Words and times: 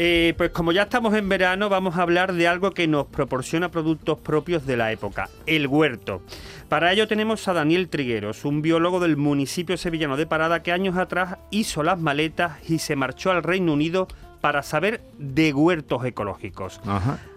Eh, 0.00 0.34
pues 0.36 0.50
como 0.50 0.70
ya 0.70 0.82
estamos 0.82 1.12
en 1.14 1.28
verano, 1.28 1.68
vamos 1.68 1.96
a 1.96 2.02
hablar 2.02 2.32
de 2.32 2.46
algo 2.46 2.70
que 2.70 2.86
nos 2.86 3.06
proporciona 3.06 3.72
productos 3.72 4.20
propios 4.20 4.64
de 4.64 4.76
la 4.76 4.92
época, 4.92 5.28
el 5.44 5.66
huerto. 5.66 6.22
Para 6.68 6.92
ello 6.92 7.08
tenemos 7.08 7.48
a 7.48 7.52
Daniel 7.52 7.88
Trigueros, 7.88 8.44
un 8.44 8.62
biólogo 8.62 9.00
del 9.00 9.16
municipio 9.16 9.76
sevillano 9.76 10.16
de 10.16 10.24
Parada 10.24 10.62
que 10.62 10.70
años 10.70 10.96
atrás 10.96 11.38
hizo 11.50 11.82
las 11.82 11.98
maletas 11.98 12.58
y 12.70 12.78
se 12.78 12.94
marchó 12.94 13.32
al 13.32 13.42
Reino 13.42 13.72
Unido 13.72 14.06
para 14.40 14.62
saber 14.62 15.00
de 15.18 15.52
huertos 15.52 16.04
ecológicos. 16.04 16.80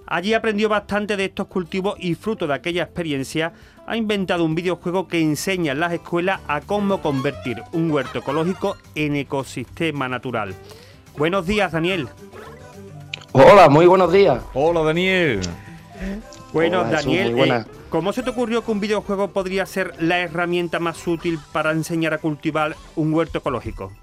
Allí 0.06 0.36
aprendió 0.36 0.70
bastante 0.70 1.18
de 1.18 1.26
estos 1.26 1.48
cultivos 1.48 1.96
y 1.98 2.14
fruto 2.14 2.46
de 2.46 2.54
aquella 2.54 2.84
experiencia 2.84 3.54
ha 3.88 3.98
inventado 3.98 4.46
un 4.46 4.54
videojuego 4.54 5.08
que 5.08 5.20
enseña 5.20 5.72
en 5.72 5.80
las 5.80 5.94
escuelas 5.94 6.42
a 6.48 6.62
cómo 6.62 7.02
convertir 7.02 7.64
un 7.72 7.90
huerto 7.90 8.20
ecológico 8.20 8.78
en 8.94 9.16
ecosistema 9.16 10.08
natural. 10.08 10.54
Buenos 11.18 11.48
días, 11.48 11.72
Daniel. 11.72 12.08
Hola, 13.34 13.70
muy 13.70 13.86
buenos 13.86 14.12
días. 14.12 14.42
Hola, 14.54 14.82
Daniel. 14.82 15.40
Bueno, 16.52 16.84
Daniel, 16.84 17.40
eh, 17.40 17.64
¿cómo 17.90 18.12
se 18.12 18.24
te 18.24 18.30
ocurrió 18.30 18.66
que 18.66 18.72
un 18.72 18.82
videojuego 18.82 19.30
podría 19.30 19.66
ser 19.66 19.94
la 20.02 20.20
herramienta 20.20 20.80
más 20.80 21.08
útil 21.08 21.40
para 21.54 21.72
enseñar 21.72 22.14
a 22.14 22.18
cultivar 22.18 22.76
un 22.98 23.14
huerto 23.14 23.38
ecológico? 23.38 23.94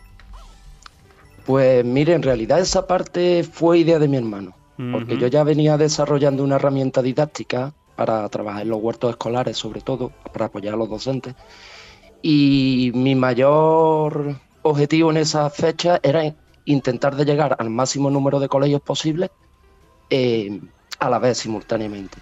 Pues 1.44 1.84
mire, 1.84 2.14
en 2.14 2.22
realidad 2.22 2.58
esa 2.58 2.86
parte 2.86 3.44
fue 3.44 3.80
idea 3.80 3.98
de 3.98 4.08
mi 4.08 4.16
hermano, 4.16 4.54
porque 4.92 5.18
yo 5.18 5.26
ya 5.26 5.44
venía 5.44 5.76
desarrollando 5.76 6.42
una 6.42 6.56
herramienta 6.56 7.02
didáctica 7.02 7.74
para 7.96 8.26
trabajar 8.30 8.62
en 8.62 8.70
los 8.70 8.80
huertos 8.80 9.10
escolares, 9.10 9.58
sobre 9.58 9.82
todo, 9.82 10.10
para 10.32 10.46
apoyar 10.46 10.72
a 10.72 10.76
los 10.78 10.88
docentes. 10.88 11.34
Y 12.22 12.92
mi 12.94 13.14
mayor 13.14 14.36
objetivo 14.62 15.10
en 15.10 15.18
esa 15.18 15.50
fecha 15.50 16.00
era 16.02 16.34
intentar 16.68 17.16
de 17.16 17.24
llegar 17.24 17.56
al 17.58 17.70
máximo 17.70 18.10
número 18.10 18.38
de 18.40 18.48
colegios 18.48 18.80
posible 18.80 19.30
eh, 20.10 20.60
a 20.98 21.10
la 21.10 21.18
vez 21.18 21.38
simultáneamente. 21.38 22.18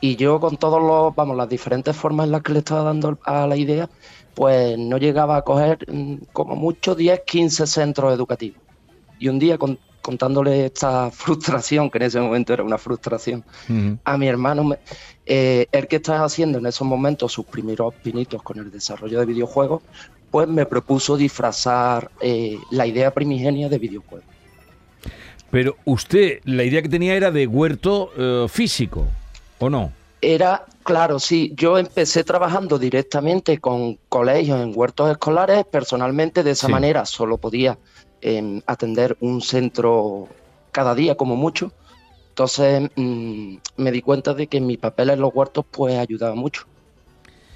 Y 0.00 0.16
yo 0.16 0.40
con 0.40 0.56
todos 0.56 0.80
los, 0.80 1.14
vamos, 1.14 1.36
las 1.36 1.48
diferentes 1.48 1.94
formas 1.94 2.26
en 2.26 2.32
las 2.32 2.42
que 2.42 2.52
le 2.52 2.60
estaba 2.60 2.82
dando 2.82 3.18
a 3.24 3.46
la 3.46 3.56
idea, 3.56 3.90
pues 4.34 4.78
no 4.78 4.96
llegaba 4.96 5.36
a 5.36 5.42
coger 5.42 5.78
mm, 5.86 6.14
como 6.32 6.56
mucho 6.56 6.94
10, 6.94 7.20
15 7.26 7.66
centros 7.66 8.14
educativos. 8.14 8.58
Y 9.18 9.28
un 9.28 9.38
día 9.38 9.58
contándole 10.00 10.64
esta 10.66 11.10
frustración, 11.12 11.90
que 11.90 11.98
en 11.98 12.04
ese 12.04 12.20
momento 12.20 12.54
era 12.54 12.62
una 12.62 12.78
frustración, 12.78 13.44
a 14.04 14.16
mi 14.16 14.28
hermano, 14.28 14.74
eh, 15.26 15.66
el 15.70 15.86
que 15.86 15.96
estaba 15.96 16.24
haciendo 16.24 16.58
en 16.58 16.64
esos 16.64 16.86
momentos 16.86 17.32
sus 17.32 17.44
primeros 17.44 17.92
pinitos 17.96 18.42
con 18.42 18.58
el 18.58 18.70
desarrollo 18.70 19.20
de 19.20 19.26
videojuegos, 19.26 19.82
pues 20.30 20.48
me 20.48 20.66
propuso 20.66 21.16
disfrazar 21.16 22.10
eh, 22.20 22.58
la 22.70 22.86
idea 22.86 23.12
primigenia 23.12 23.68
de 23.68 23.78
videojuegos. 23.78 24.26
Pero 25.50 25.76
usted, 25.84 26.40
la 26.44 26.62
idea 26.62 26.80
que 26.80 26.88
tenía 26.88 27.14
era 27.14 27.30
de 27.30 27.46
huerto 27.46 28.10
eh, 28.16 28.46
físico, 28.48 29.06
¿o 29.58 29.68
no? 29.68 29.92
Era, 30.20 30.66
claro, 30.84 31.18
sí, 31.18 31.52
yo 31.56 31.78
empecé 31.78 32.22
trabajando 32.22 32.78
directamente 32.78 33.58
con 33.58 33.98
colegios 34.08 34.60
en 34.60 34.72
huertos 34.74 35.10
escolares, 35.10 35.64
personalmente 35.64 36.42
de 36.42 36.52
esa 36.52 36.68
manera 36.68 37.04
solo 37.06 37.38
podía 37.38 37.78
em, 38.20 38.60
atender 38.66 39.16
un 39.20 39.40
centro 39.40 40.28
cada 40.72 40.94
día 40.94 41.16
como 41.16 41.36
mucho, 41.36 41.72
entonces 42.28 42.90
mm, 42.94 43.56
me 43.78 43.90
di 43.90 44.02
cuenta 44.02 44.34
de 44.34 44.46
que 44.46 44.60
mi 44.60 44.76
papel 44.76 45.10
en 45.10 45.20
los 45.20 45.34
huertos 45.34 45.64
pues 45.70 45.98
ayudaba 45.98 46.34
mucho 46.34 46.66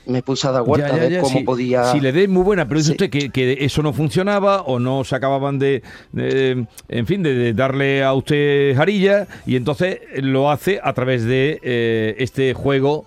me 0.06 0.22
puse 0.22 0.46
a 0.46 0.52
dar 0.52 0.62
vuelta 0.62 0.88
a 0.88 0.96
ver 0.96 1.20
cómo 1.20 1.44
podía. 1.44 1.92
Si 1.92 2.00
le 2.00 2.12
dé 2.12 2.28
muy 2.28 2.42
buena, 2.42 2.66
pero 2.66 2.78
dice 2.78 2.92
usted 2.92 3.10
que, 3.10 3.56
eso 3.60 3.82
no 3.82 3.92
funcionaba 3.92 4.62
o 4.62 4.78
no 4.78 5.04
se 5.04 5.16
acababan 5.16 5.58
de, 5.58 5.82
en 6.12 7.06
fin, 7.06 7.22
de, 7.22 7.52
darle 7.52 8.02
a 8.02 8.12
usted 8.14 8.76
jarilla 8.76 9.26
y 9.46 9.56
entonces 9.56 10.00
lo 10.16 10.50
hace 10.50 10.80
a 10.82 10.92
través 10.92 11.24
de 11.24 11.60
eh, 11.62 12.14
este 12.18 12.54
juego. 12.54 13.04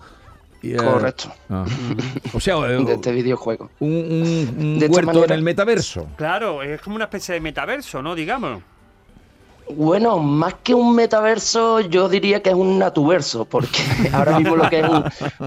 Eh, 0.64 0.76
Correcto. 0.76 1.32
Ah. 1.50 1.66
o 2.34 2.40
sea, 2.40 2.60
de 2.60 2.94
este 2.94 3.12
videojuego. 3.12 3.70
Un, 3.80 4.84
huerto 4.90 5.26
en 5.26 5.32
el 5.32 5.44
metaverso. 5.44 6.08
Claro, 6.16 6.64
es 6.64 6.82
como 6.82 6.96
una 6.96 7.06
especie 7.06 7.36
de 7.36 7.42
metaverso, 7.42 8.02
¿no? 8.02 8.16
Digamos. 8.16 8.62
Bueno, 9.76 10.20
más 10.20 10.56
que 10.64 10.74
un 10.74 10.96
metaverso, 10.96 11.82
yo 11.82 12.08
diría 12.08 12.42
que 12.42 12.50
es 12.50 12.56
un 12.56 12.80
natuverso, 12.80 13.46
porque 13.46 13.80
ahora 14.14 14.40
mismo 14.40 14.56
lo 14.56 14.70
que 14.70 14.80
es 14.80 14.86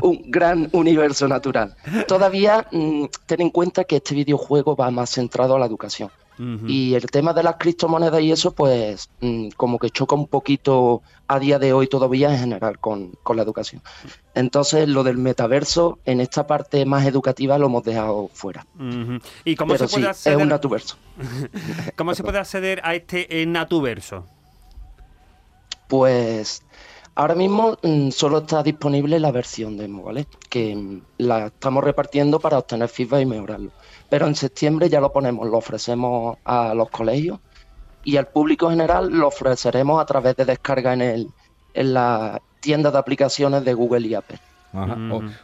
un, 0.03 0.22
gran 0.26 0.69
universo 0.72 1.26
natural. 1.26 1.75
Todavía 2.06 2.66
mm, 2.70 3.04
ten 3.26 3.41
en 3.41 3.50
cuenta 3.50 3.84
que 3.84 3.97
este 3.97 4.14
videojuego 4.14 4.76
va 4.76 4.91
más 4.91 5.10
centrado 5.10 5.56
a 5.56 5.58
la 5.58 5.66
educación. 5.66 6.10
Y 6.39 6.95
el 6.95 7.05
tema 7.11 7.35
de 7.35 7.43
las 7.43 7.57
criptomonedas 7.57 8.23
y 8.23 8.33
eso, 8.33 8.53
pues 8.53 9.11
mm, 9.21 9.51
como 9.57 9.79
que 9.79 9.91
choca 9.91 10.15
un 10.15 10.27
poquito 10.27 11.03
a 11.29 11.39
día 11.39 11.59
de 11.59 11.75
hoy 11.75 11.87
todavía 11.87 12.33
en 12.33 12.39
general 12.39 12.79
con, 12.79 13.13
la 13.35 13.43
educación. 13.43 13.83
Entonces, 14.35 14.89
lo 14.89 15.05
del 15.05 15.19
metaverso, 15.19 15.99
en 16.07 16.21
esta 16.21 16.47
parte 16.47 16.87
más 16.87 17.07
educativa, 17.07 17.59
lo 17.59 17.67
hemos 17.67 17.85
dejado 17.85 18.31
fuera. 18.33 18.67
¿Y 19.45 19.55
cómo 19.55 19.77
se 19.77 19.87
puede 19.87 20.09
acceder? 20.09 20.39
Es 20.39 20.43
un 20.43 20.49
natuverso. 20.49 20.97
¿Cómo 21.97 22.15
se 22.15 22.23
puede 22.23 22.39
acceder 22.39 22.81
a 22.85 22.95
este 22.95 23.43
eh, 23.43 23.47
natuverso? 23.47 24.25
Pues 25.89 26.62
ahora 27.20 27.34
mismo 27.34 27.76
mm, 27.82 28.10
solo 28.10 28.38
está 28.38 28.62
disponible 28.62 29.20
la 29.20 29.31
versión 29.31 29.76
demo, 29.76 30.04
¿vale? 30.04 30.26
Que 30.48 31.00
la 31.19 31.47
estamos 31.47 31.84
repartiendo 31.84 32.41
para 32.41 32.58
obtener 32.58 32.88
feedback 32.88 33.22
y 33.22 33.26
mejorarlo 33.26 33.70
pero 34.10 34.26
en 34.26 34.34
septiembre 34.34 34.91
ya 34.91 35.00
lo 35.00 35.10
ponemos, 35.12 35.48
lo 35.48 35.56
ofrecemos 35.56 36.36
a 36.44 36.75
los 36.75 36.91
colegios 36.91 37.38
y 38.04 38.16
al 38.16 38.26
público 38.26 38.69
general 38.69 39.08
lo 39.08 39.28
ofreceremos 39.28 40.03
a 40.03 40.04
través 40.04 40.36
de 40.36 40.44
descarga 40.44 40.92
en, 40.92 41.00
el, 41.00 41.28
en 41.72 41.94
la 41.94 42.42
tienda 42.58 42.91
de 42.91 42.98
aplicaciones 42.98 43.64
de 43.64 43.72
Google 43.72 44.06
y 44.06 44.14
Apple. 44.14 44.38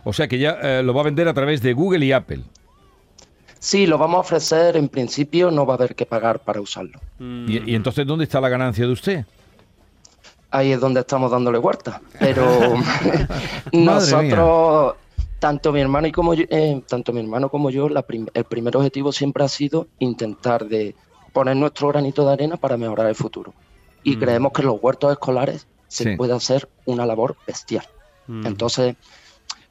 O, 0.05 0.13
sea 0.13 0.29
que 0.29 0.39
ya 0.39 0.59
eh, 0.63 0.83
lo 0.83 0.95
va 0.95 1.01
a 1.01 1.05
vender 1.05 1.29
a 1.29 1.35
través 1.35 1.63
de 1.63 1.73
Google 1.73 2.05
y 2.05 2.13
Apple. 2.13 2.43
Sí, 3.59 3.87
lo 3.87 3.99
vamos 3.99 4.19
a 4.19 4.21
ofrecer. 4.21 4.77
En 4.77 4.89
principio 4.89 5.51
no 5.51 5.67
va 5.67 5.75
a 5.75 5.77
haber 5.77 5.95
que 5.95 6.07
pagar 6.07 6.41
para 6.41 6.61
usarlo. 6.61 7.01
¿Y, 7.19 7.75
entonces 7.75 8.07
dónde 8.07 8.25
está 8.25 8.41
la 8.41 8.49
ganancia 8.49 8.87
de 8.87 8.93
usted? 8.93 9.25
Ahí 10.51 10.73
es 10.73 10.81
donde 10.81 11.01
estamos 11.01 11.31
dándole 11.31 11.59
huerta. 11.59 12.01
Pero 12.19 12.47
nosotros, 13.73 14.95
tanto 15.39 15.73
mi 15.73 15.81
hermano 15.81 16.07
y 16.07 16.13
como 16.13 16.35
yo, 16.35 16.45
eh, 16.49 16.83
tanto 16.89 17.13
mi 17.13 17.21
hermano 17.21 17.49
como 17.49 17.71
yo, 17.71 17.89
el 17.89 18.45
primer 18.45 18.77
objetivo 18.77 19.13
siempre 19.13 19.45
ha 19.45 19.49
sido 19.49 19.89
intentar 19.99 20.67
de 20.67 20.95
poner 21.33 21.57
nuestro 21.57 21.89
granito 21.89 22.27
de 22.27 22.33
arena 22.33 22.57
para 22.57 22.77
mejorar 22.77 23.09
el 23.09 23.15
futuro. 23.15 23.53
Y 24.03 24.17
mm. 24.17 24.21
creemos 24.21 24.53
que 24.53 24.63
en 24.63 24.69
los 24.69 24.79
huertos 24.81 25.13
escolares 25.13 25.67
se 25.89 26.17
puede 26.17 26.33
hacer 26.35 26.69
una 26.85 27.07
labor 27.07 27.37
bestial. 27.47 27.87
Mm. 28.27 28.47
Entonces, 28.47 28.97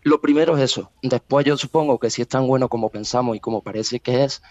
lo 0.04 0.22
primero 0.22 0.56
es 0.56 0.64
eso. 0.64 0.92
Después 1.02 1.46
yo 1.46 1.58
supongo 1.58 1.98
que 2.00 2.10
si 2.10 2.22
es 2.22 2.28
tan 2.28 2.46
bueno 2.46 2.70
como 2.70 2.90
pensamos 2.90 3.36
y 3.36 3.40
como 3.40 3.62
parece 3.62 4.00
que 4.00 4.24
es, 4.24 4.44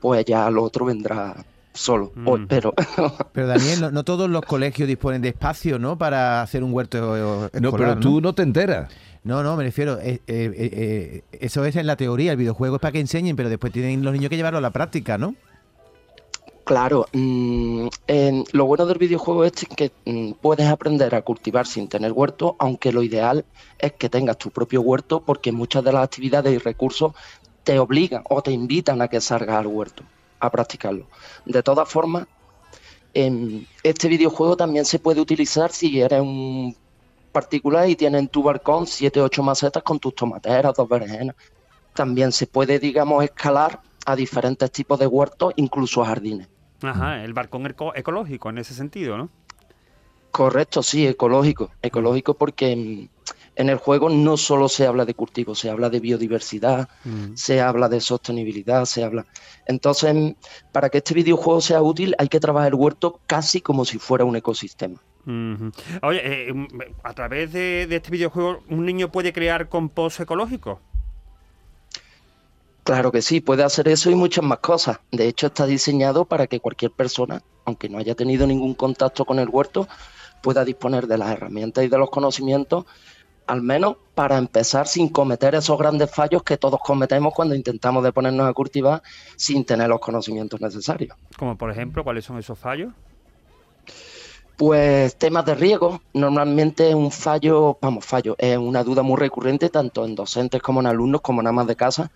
pues 0.00 0.24
ya 0.24 0.48
lo 0.50 0.62
otro 0.62 0.86
vendrá 0.86 1.44
solo, 1.72 2.12
mm. 2.14 2.46
pero... 2.48 2.74
pero 3.32 3.46
Daniel, 3.46 3.92
no, 3.92 4.04
todos 4.04 4.28
los 4.28 4.42
colegios 4.42 4.88
disponen 4.88 5.22
de 5.22 5.28
espacio, 5.28 5.78
¿no? 5.78 5.96
Para 5.98 6.42
hacer 6.42 6.62
un 6.62 6.72
huerto 6.72 7.46
escolar. 7.46 7.62
No, 7.62 7.72
pero 7.72 7.98
tú 7.98 8.20
no 8.20 8.34
te 8.34 8.42
enteras. 8.42 8.92
No, 9.22 9.42
no, 9.42 9.56
me 9.56 9.64
refiero, 9.64 9.98
eh, 9.98 10.20
eh, 10.26 10.52
eh, 10.56 11.22
eso 11.32 11.64
es 11.66 11.76
en 11.76 11.86
la 11.86 11.96
teoría, 11.96 12.32
el 12.32 12.38
videojuego 12.38 12.76
es 12.76 12.80
para 12.80 12.92
que 12.92 13.00
enseñen, 13.00 13.36
pero 13.36 13.50
después 13.50 13.72
tienen 13.72 14.02
los 14.02 14.14
niños 14.14 14.30
que 14.30 14.36
llevarlo 14.36 14.58
a 14.58 14.62
la 14.62 14.70
práctica, 14.70 15.18
¿no? 15.18 15.34
Claro, 16.64 17.06
mm, 17.12 17.88
lo 18.52 18.64
bueno 18.64 18.86
del 18.86 18.96
videojuego 18.96 19.44
es 19.44 19.52
que 19.52 19.92
mm, 20.06 20.32
puedes 20.40 20.68
aprender 20.68 21.14
a 21.14 21.22
cultivar 21.22 21.66
sin 21.66 21.88
tener 21.88 22.12
huerto, 22.12 22.56
aunque 22.58 22.92
lo 22.92 23.02
ideal 23.02 23.44
es 23.78 23.92
que 23.92 24.08
tengas 24.08 24.38
tu 24.38 24.50
propio 24.50 24.80
huerto 24.80 25.20
porque 25.20 25.52
muchas 25.52 25.84
de 25.84 25.92
las 25.92 26.04
actividades 26.04 26.54
y 26.54 26.58
recursos 26.58 27.12
te 27.64 27.78
obligan 27.78 28.22
o 28.28 28.40
te 28.40 28.52
invitan 28.52 29.02
a 29.02 29.08
que 29.08 29.20
salgas 29.20 29.56
al 29.56 29.66
huerto 29.66 30.02
a 30.40 30.50
practicarlo. 30.50 31.06
De 31.44 31.62
todas 31.62 31.88
formas, 31.88 32.26
este 33.12 34.08
videojuego 34.08 34.56
también 34.56 34.84
se 34.84 34.98
puede 34.98 35.20
utilizar 35.20 35.70
si 35.70 36.00
eres 36.00 36.20
un 36.20 36.76
particular 37.32 37.88
y 37.88 37.96
tienes 37.96 38.20
en 38.20 38.28
tu 38.28 38.42
balcón 38.42 38.86
7 38.86 39.20
8 39.20 39.42
macetas 39.42 39.82
con 39.82 39.98
tus 39.98 40.14
tomateras, 40.14 40.74
dos 40.74 40.88
berenjenas. 40.88 41.36
También 41.94 42.32
se 42.32 42.46
puede, 42.46 42.78
digamos, 42.78 43.22
escalar 43.24 43.80
a 44.06 44.16
diferentes 44.16 44.70
tipos 44.70 44.98
de 44.98 45.06
huertos, 45.06 45.52
incluso 45.56 46.02
a 46.02 46.06
jardines. 46.06 46.48
Ajá, 46.82 47.22
el 47.22 47.34
balcón 47.34 47.66
ecológico 47.94 48.48
en 48.48 48.58
ese 48.58 48.74
sentido, 48.74 49.18
¿no? 49.18 49.28
Correcto, 50.30 50.82
sí, 50.82 51.06
ecológico. 51.06 51.70
Ecológico 51.82 52.34
porque 52.34 52.76
mm, 52.76 53.19
en 53.56 53.68
el 53.68 53.76
juego 53.76 54.08
no 54.08 54.36
solo 54.36 54.68
se 54.68 54.86
habla 54.86 55.04
de 55.04 55.14
cultivo, 55.14 55.54
se 55.54 55.70
habla 55.70 55.90
de 55.90 56.00
biodiversidad, 56.00 56.88
mm. 57.04 57.34
se 57.34 57.60
habla 57.60 57.88
de 57.88 58.00
sostenibilidad, 58.00 58.84
se 58.84 59.04
habla. 59.04 59.26
Entonces, 59.66 60.34
para 60.72 60.88
que 60.88 60.98
este 60.98 61.14
videojuego 61.14 61.60
sea 61.60 61.82
útil, 61.82 62.14
hay 62.18 62.28
que 62.28 62.40
trabajar 62.40 62.68
el 62.68 62.74
huerto 62.74 63.20
casi 63.26 63.60
como 63.60 63.84
si 63.84 63.98
fuera 63.98 64.24
un 64.24 64.36
ecosistema. 64.36 65.00
Oye, 66.02 66.48
eh, 66.48 66.52
mm, 66.52 66.66
a 67.02 67.12
través 67.12 67.52
de, 67.52 67.82
este 67.90 68.10
videojuego, 68.10 68.62
¿un 68.68 68.86
niño 68.86 69.12
puede 69.12 69.32
crear 69.32 69.68
compost 69.68 70.20
ecológico? 70.20 70.80
Claro 72.84 73.12
que 73.12 73.22
sí, 73.22 73.40
puede 73.40 73.62
hacer 73.62 73.88
eso 73.88 74.10
y 74.10 74.14
muchas 74.14 74.44
más 74.44 74.58
cosas. 74.58 75.00
De 75.12 75.28
hecho, 75.28 75.48
está 75.48 75.66
diseñado 75.66 76.24
para 76.24 76.46
que 76.46 76.60
cualquier 76.60 76.90
persona, 76.92 77.42
aunque 77.64 77.88
no 77.88 77.98
haya 77.98 78.14
tenido 78.14 78.46
ningún 78.46 78.74
contacto 78.74 79.24
con 79.24 79.38
el 79.38 79.48
huerto, 79.48 79.86
pueda 80.40 80.64
disponer 80.64 81.06
de 81.06 81.18
las 81.18 81.30
herramientas 81.30 81.84
y 81.84 81.88
de 81.88 81.98
los 81.98 82.10
conocimientos, 82.10 82.86
al 83.50 83.62
menos 83.62 83.96
para 84.14 84.38
empezar 84.38 84.86
sin 84.86 85.08
cometer 85.08 85.56
esos 85.56 85.76
grandes 85.76 86.08
fallos 86.08 86.44
que 86.44 86.56
todos 86.56 86.78
cometemos 86.80 87.34
cuando 87.34 87.56
intentamos 87.56 88.04
de 88.04 88.12
ponernos 88.12 88.48
a 88.48 88.52
cultivar 88.52 89.02
sin 89.34 89.64
tener 89.64 89.88
los 89.88 89.98
conocimientos 89.98 90.60
necesarios. 90.60 91.16
Como 91.36 91.56
por 91.58 91.68
ejemplo, 91.68 92.04
¿cuáles 92.04 92.24
son 92.24 92.38
esos 92.38 92.56
fallos? 92.56 92.92
Pues 94.56 95.16
temas 95.16 95.44
de 95.46 95.56
riego, 95.56 96.00
normalmente 96.14 96.94
un 96.94 97.10
fallo, 97.10 97.76
vamos, 97.80 98.04
fallo, 98.04 98.36
es 98.38 98.56
una 98.56 98.84
duda 98.84 99.02
muy 99.02 99.16
recurrente 99.16 99.68
tanto 99.68 100.04
en 100.04 100.14
docentes 100.14 100.62
como 100.62 100.78
en 100.78 100.86
alumnos, 100.86 101.20
como 101.20 101.40
en 101.40 101.48
amas 101.48 101.66
de 101.66 101.74
casa, 101.74 102.12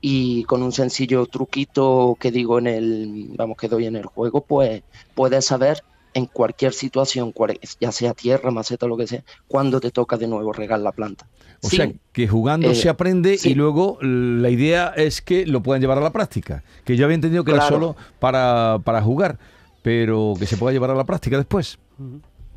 y 0.00 0.42
con 0.44 0.60
un 0.62 0.72
sencillo 0.72 1.26
truquito 1.26 2.16
que 2.18 2.32
digo 2.32 2.58
en 2.58 2.66
el, 2.66 3.28
vamos, 3.36 3.56
que 3.56 3.68
doy 3.68 3.86
en 3.86 3.94
el 3.94 4.06
juego, 4.06 4.40
pues 4.40 4.82
puedes 5.14 5.44
saber 5.44 5.84
en 6.14 6.26
cualquier 6.26 6.72
situación, 6.72 7.34
ya 7.80 7.92
sea 7.92 8.14
tierra, 8.14 8.50
maceta, 8.50 8.86
lo 8.86 8.96
que 8.96 9.06
sea, 9.06 9.24
cuando 9.48 9.80
te 9.80 9.90
toca 9.90 10.16
de 10.16 10.26
nuevo 10.26 10.52
regar 10.52 10.80
la 10.80 10.92
planta. 10.92 11.26
O 11.62 11.68
sea, 11.68 11.90
que 12.12 12.28
jugando 12.28 12.70
eh, 12.70 12.74
se 12.74 12.88
aprende 12.88 13.38
y 13.42 13.54
luego 13.54 13.98
la 14.00 14.50
idea 14.50 14.92
es 14.96 15.22
que 15.22 15.46
lo 15.46 15.62
puedan 15.62 15.80
llevar 15.80 15.98
a 15.98 16.02
la 16.02 16.12
práctica. 16.12 16.62
Que 16.84 16.96
yo 16.96 17.04
había 17.04 17.14
entendido 17.14 17.42
que 17.42 17.52
era 17.52 17.66
solo 17.66 17.96
para, 18.18 18.78
para 18.84 19.02
jugar 19.02 19.38
pero 19.84 20.32
que 20.38 20.46
se 20.46 20.56
pueda 20.56 20.72
llevar 20.72 20.90
a 20.92 20.94
la 20.94 21.04
práctica 21.04 21.36
después. 21.36 21.78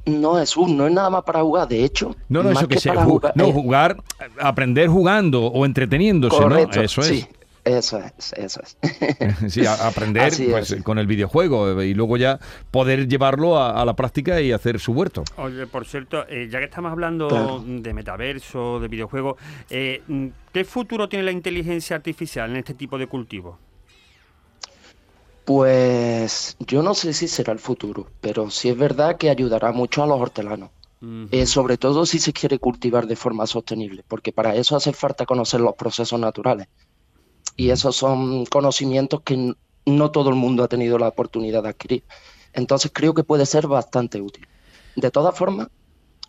No 0.05 0.39
es 0.39 0.55
un, 0.55 0.77
no 0.77 0.87
es 0.87 0.93
nada 0.93 1.09
más 1.09 1.23
para 1.25 1.41
jugar, 1.41 1.67
de 1.67 1.83
hecho. 1.83 2.15
No, 2.29 2.41
no, 2.41 2.51
eso 2.51 2.69
que, 2.69 2.79
sea, 2.79 3.03
jugar, 3.03 3.33
no, 3.35 3.51
jugar, 3.51 3.97
aprender 4.39 4.87
jugando 4.87 5.45
o 5.45 5.65
entreteniéndose, 5.65 6.39
¿no? 6.39 6.57
Eso 6.57 7.01
es. 7.01 7.07
Sí. 7.07 7.27
Eso 7.67 7.99
es, 7.99 8.33
eso 8.33 8.61
es. 8.61 8.77
sí, 9.53 9.65
aprender 9.65 10.31
pues, 10.49 10.77
con 10.83 10.97
el 10.99 11.05
videojuego 11.05 11.81
y 11.83 11.93
luego 11.93 12.15
ya 12.15 12.39
poder 12.71 13.09
llevarlo 13.09 13.61
a, 13.61 13.83
la 13.83 13.93
práctica 13.93 14.39
y 14.39 14.53
hacer 14.53 14.79
su 14.79 14.93
huerto. 14.93 15.25
Oye, 15.35 15.67
por 15.67 15.85
cierto, 15.85 16.25
eh, 16.29 16.47
ya 16.49 16.59
que 16.59 16.65
estamos 16.65 16.91
hablando 16.93 17.61
de 17.65 17.93
metaverso, 17.93 18.79
de 18.79 18.87
videojuegos, 18.87 19.35
eh, 19.69 20.01
¿qué 20.53 20.63
futuro 20.63 21.09
tiene 21.09 21.25
la 21.25 21.31
inteligencia 21.31 21.97
artificial 21.97 22.51
en 22.51 22.57
este 22.57 22.73
tipo 22.73 22.97
de 22.97 23.07
cultivos? 23.07 23.57
Pues 25.43 26.55
yo 26.59 26.81
no 26.83 26.93
sé 26.93 27.11
si 27.11 27.27
será 27.27 27.51
el 27.51 27.59
futuro, 27.59 28.07
pero 28.21 28.49
sí 28.49 28.69
es 28.69 28.77
verdad 28.77 29.17
que 29.17 29.29
ayudará 29.29 29.73
mucho 29.73 30.03
a 30.03 30.07
los 30.07 30.19
hortelanos. 30.19 30.69
Eh, 31.31 31.45
sobre 31.45 31.77
todo 31.77 32.07
si 32.07 32.17
se 32.17 32.33
quiere 32.33 32.57
cultivar 32.57 33.05
de 33.05 33.15
forma 33.15 33.45
sostenible, 33.45 34.03
porque 34.07 34.31
para 34.31 34.55
eso 34.55 34.75
hace 34.75 34.93
falta 34.93 35.27
conocer 35.27 35.59
los 35.59 35.75
procesos 35.75 36.19
naturales. 36.19 36.67
Y 37.57 37.71
esos 37.71 37.97
son 37.97 38.45
conocimientos 38.45 39.21
que 39.23 39.53
no 39.85 40.11
todo 40.11 40.29
el 40.29 40.35
mundo 40.35 40.63
ha 40.63 40.69
tenido 40.69 40.97
la 40.97 41.09
oportunidad 41.09 41.63
de 41.63 41.69
adquirir. 41.69 42.03
Entonces 42.53 42.91
creo 42.93 43.13
que 43.13 43.25
puede 43.25 43.45
ser 43.45 43.67
bastante 43.67 44.21
útil. 44.21 44.47
De 44.95 45.11
todas 45.11 45.37
formas, 45.37 45.67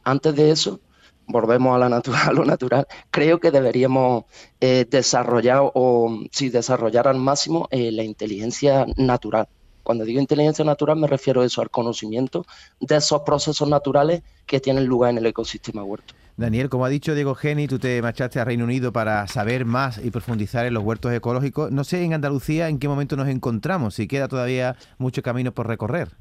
antes 0.04 0.34
de 0.34 0.50
eso, 0.50 0.80
volvemos 1.26 1.76
a, 1.76 1.78
la 1.78 1.88
natural, 1.88 2.34
lo 2.34 2.44
natural, 2.44 2.86
creo 3.10 3.38
que 3.38 3.50
deberíamos 3.50 4.25
eh, 4.60 4.86
desarrollar 4.90 5.70
o 5.75 6.19
sí, 6.32 6.48
desarrollar 6.48 7.06
al 7.06 7.16
máximo 7.19 7.69
eh, 7.70 7.92
la 7.92 8.02
inteligencia 8.02 8.86
natural. 8.96 9.48
Cuando 9.82 10.04
digo 10.04 10.20
inteligencia 10.20 10.64
natural 10.64 10.98
me 10.98 11.06
refiero 11.06 11.40
a 11.40 11.46
eso, 11.46 11.62
al 11.62 11.70
conocimiento 11.70 12.44
de 12.80 12.96
esos 12.96 13.22
procesos 13.22 13.69
naturales 13.69 14.22
que 14.44 14.60
tienen 14.60 14.84
lugar 14.84 15.12
en 15.12 15.19
el 15.19 15.26
ecosistema 15.26 15.82
huerto. 15.82 16.14
Daniel, 16.38 16.69
como 16.69 16.85
ha 16.85 16.88
dicho 16.88 17.17
Diego 17.17 17.35
Geni, 17.35 17.67
tú 17.67 17.81
te 17.81 18.00
marchaste 18.00 18.38
a 18.38 18.44
Reino 18.44 18.62
Unido 18.62 18.93
para 18.93 19.26
saber 19.26 19.64
más 19.64 19.99
y 19.99 20.12
profundizar 20.12 20.67
en 20.67 20.75
los 20.75 20.85
huertos 20.85 21.12
ecológicos. 21.12 21.73
No 21.73 21.82
sé 21.82 22.05
en 22.05 22.14
Andalucía 22.14 22.69
en 22.69 22.79
qué 22.79 22.87
momento 22.87 23.17
nos 23.17 23.26
encontramos, 23.26 23.96
si 23.96 24.06
queda 24.06 24.29
todavía 24.29 24.76
mucho 24.99 25.20
camino 25.20 25.52
por 25.52 25.67
recorrer. 25.67 26.17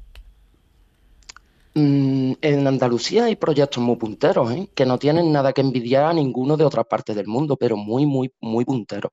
Mm, 1.74 2.32
en 2.40 2.66
Andalucía 2.66 3.26
hay 3.26 3.36
proyectos 3.36 3.80
muy 3.80 3.94
punteros, 3.94 4.50
¿eh? 4.50 4.68
que 4.74 4.84
no 4.86 4.98
tienen 4.98 5.30
nada 5.30 5.52
que 5.52 5.60
envidiar 5.60 6.06
a 6.06 6.12
ninguno 6.12 6.56
de 6.56 6.64
otras 6.64 6.86
partes 6.86 7.14
del 7.14 7.28
mundo, 7.28 7.56
pero 7.56 7.76
muy, 7.76 8.04
muy, 8.04 8.32
muy 8.40 8.64
punteros. 8.64 9.12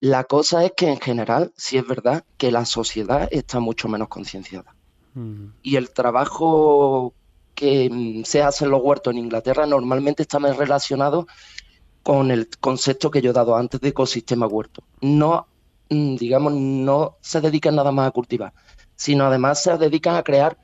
La 0.00 0.24
cosa 0.24 0.66
es 0.66 0.72
que 0.76 0.90
en 0.90 1.00
general 1.00 1.50
sí 1.56 1.78
es 1.78 1.88
verdad 1.88 2.26
que 2.36 2.52
la 2.52 2.66
sociedad 2.66 3.26
está 3.30 3.58
mucho 3.58 3.88
menos 3.88 4.08
concienciada. 4.08 4.76
Mm. 5.14 5.46
Y 5.62 5.76
el 5.76 5.92
trabajo 5.92 7.14
que 7.56 7.90
mm, 7.90 8.22
se 8.22 8.42
hace 8.42 8.66
los 8.66 8.80
huertos 8.80 9.12
en 9.12 9.18
Inglaterra 9.18 9.66
normalmente 9.66 10.22
está 10.22 10.38
más 10.38 10.56
relacionado 10.56 11.26
con 12.04 12.30
el 12.30 12.48
concepto 12.60 13.10
que 13.10 13.20
yo 13.20 13.30
he 13.30 13.34
dado 13.34 13.56
antes 13.56 13.80
de 13.80 13.88
ecosistema 13.88 14.46
huerto. 14.46 14.84
No, 15.00 15.48
digamos, 15.88 16.52
no 16.52 17.16
se 17.20 17.40
dedican 17.40 17.74
nada 17.74 17.90
más 17.90 18.06
a 18.06 18.12
cultivar, 18.12 18.52
sino 18.94 19.26
además 19.26 19.60
se 19.60 19.76
dedican 19.76 20.14
a 20.14 20.22
crear 20.22 20.56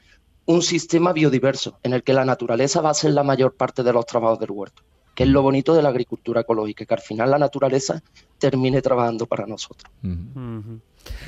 un 0.46 0.62
sistema 0.62 1.12
biodiverso 1.12 1.78
en 1.82 1.94
el 1.94 2.04
que 2.04 2.12
la 2.12 2.24
naturaleza 2.24 2.80
va 2.80 2.90
a 2.90 2.94
ser 2.94 3.12
la 3.12 3.24
mayor 3.24 3.56
parte 3.56 3.82
de 3.82 3.92
los 3.92 4.06
trabajos 4.06 4.38
del 4.38 4.52
huerto, 4.52 4.82
que 5.22 5.28
es 5.28 5.32
lo 5.32 5.42
bonito 5.42 5.74
de 5.74 5.82
la 5.82 5.90
agricultura 5.90 6.40
ecológica, 6.40 6.84
que 6.84 6.94
al 6.94 7.00
final 7.00 7.30
la 7.30 7.38
naturaleza 7.38 8.02
termine 8.38 8.82
trabajando 8.82 9.26
para 9.26 9.46
nosotros. 9.46 9.88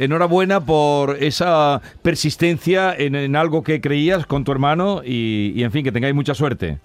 enhorabuena 0.00 0.64
por 0.64 1.22
esa 1.22 1.82
persistencia 2.02 2.94
en, 2.96 3.36
algo 3.36 3.62
que 3.62 3.80
creías 3.80 4.26
con 4.26 4.44
tu 4.44 4.52
hermano 4.52 5.02
y 5.04 5.62
en 5.62 5.70
fin, 5.70 5.84
que 5.84 5.92
tengáis 5.92 6.14
mucha 6.14 6.34
suerte. 6.34 6.78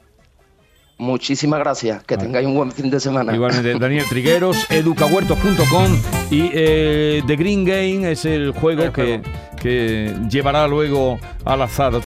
Muchísimas 0.99 1.59
gracias. 1.59 2.03
Que 2.03 2.17
tengáis 2.17 2.45
un 2.45 2.55
buen 2.55 2.73
fin 2.73 2.89
de 2.89 2.99
semana. 2.99 3.33
Igualmente, 3.33 3.73
Daniel 3.79 4.03
Trigueros, 4.09 4.69
educahuertos.com 4.69 5.97
y 6.29 6.51
eh, 6.53 7.23
The 7.25 7.37
Green 7.37 7.63
Game 7.63 8.11
es 8.11 8.25
el 8.25 8.51
juego, 8.51 8.91
que, 8.91 9.21
que 9.61 10.13
llevará 10.29 10.67
luego 10.67 11.17
al 11.45 11.61
azar 11.61 11.93